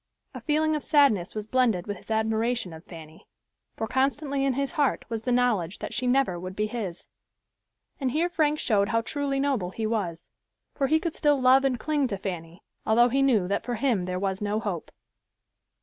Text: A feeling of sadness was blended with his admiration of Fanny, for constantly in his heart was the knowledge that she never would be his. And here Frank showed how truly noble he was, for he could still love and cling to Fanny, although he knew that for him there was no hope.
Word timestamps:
A 0.33 0.41
feeling 0.41 0.75
of 0.75 0.81
sadness 0.81 1.35
was 1.35 1.45
blended 1.45 1.85
with 1.85 1.97
his 1.97 2.09
admiration 2.09 2.73
of 2.73 2.83
Fanny, 2.85 3.27
for 3.75 3.85
constantly 3.85 4.43
in 4.43 4.53
his 4.53 4.71
heart 4.71 5.05
was 5.09 5.21
the 5.21 5.31
knowledge 5.31 5.77
that 5.77 5.93
she 5.93 6.07
never 6.07 6.39
would 6.39 6.55
be 6.55 6.65
his. 6.65 7.05
And 7.99 8.09
here 8.09 8.27
Frank 8.27 8.57
showed 8.57 8.89
how 8.89 9.01
truly 9.01 9.39
noble 9.39 9.69
he 9.69 9.85
was, 9.85 10.31
for 10.73 10.87
he 10.87 10.99
could 10.99 11.13
still 11.13 11.39
love 11.39 11.63
and 11.63 11.79
cling 11.79 12.07
to 12.07 12.17
Fanny, 12.17 12.63
although 12.83 13.09
he 13.09 13.21
knew 13.21 13.47
that 13.47 13.63
for 13.63 13.75
him 13.75 14.05
there 14.05 14.17
was 14.17 14.41
no 14.41 14.59
hope. 14.59 14.89